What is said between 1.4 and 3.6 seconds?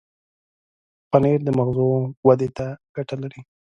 د مغزو ودې ته ګټه لري.